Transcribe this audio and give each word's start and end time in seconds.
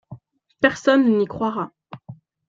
Personne 0.61 1.15
n’y 1.19 1.27
croira. 1.27 1.71